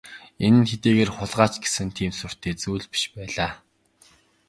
[0.45, 3.51] Энэ нь хэдийгээр хулгай ч гэсэн тийм сүртэй зүйл биш байлаа.